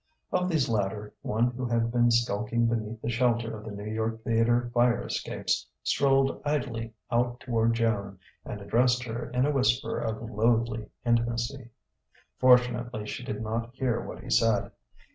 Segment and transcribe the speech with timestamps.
[0.31, 4.23] Of these latter, one who had been skulking beneath the shelter of the New York
[4.23, 10.27] Theatre fire escapes strolled idly out toward Joan and addressed her in a whisper of
[10.27, 11.69] loathly intimacy.
[12.39, 14.71] Fortunately she did not hear what he said.